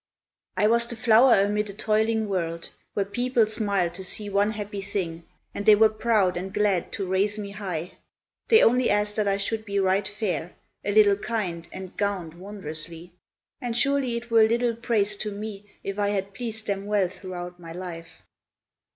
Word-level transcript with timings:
I 0.57 0.65
was 0.65 0.87
the 0.87 0.95
flower 0.95 1.35
amid 1.41 1.69
a 1.69 1.73
toiling 1.75 2.27
world, 2.27 2.69
Where 2.95 3.05
people 3.05 3.45
smiled 3.45 3.93
to 3.93 4.03
see 4.03 4.31
one 4.31 4.49
happy 4.53 4.81
thing, 4.81 5.25
And 5.53 5.63
they 5.63 5.75
were 5.75 5.89
proud 5.89 6.37
and 6.37 6.51
glad 6.51 6.91
to 6.93 7.05
raise 7.05 7.37
me 7.37 7.51
high; 7.51 7.91
They 8.47 8.63
only 8.63 8.89
asked 8.89 9.15
that 9.17 9.27
I 9.27 9.37
should 9.37 9.63
be 9.63 9.77
right 9.79 10.07
fair, 10.07 10.53
A 10.83 10.91
little 10.91 11.17
kind, 11.17 11.67
and 11.71 11.95
gowned 11.97 12.33
wondrously, 12.33 13.11
And 13.61 13.77
surely 13.77 14.15
it 14.17 14.31
were 14.31 14.47
little 14.47 14.75
praise 14.75 15.15
to 15.17 15.29
me 15.31 15.69
If 15.83 15.99
I 15.99 16.07
had 16.09 16.33
pleased 16.33 16.65
them 16.65 16.87
well 16.87 17.07
throughout 17.07 17.59
my 17.59 17.71
life. 17.71 18.23